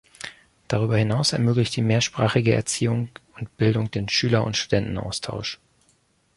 [0.67, 5.59] Darüber hinaus ermöglicht die mehrsprachige Erziehung und Bildung den Schüler- und Studentenaustausch.